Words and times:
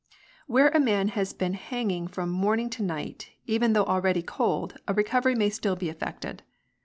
"Where 0.47 0.69
a 0.69 0.79
man 0.79 1.09
has 1.09 1.31
been 1.31 1.53
hanging 1.53 2.07
from 2.07 2.31
morning 2.31 2.71
to 2.71 2.81
night, 2.81 3.33
even 3.45 3.73
though 3.73 3.85
already 3.85 4.23
cold, 4.23 4.77
a 4.87 4.95
recovery 4.95 5.35
may 5.35 5.51
still 5.51 5.75
be 5.75 5.89
effected. 5.89 6.41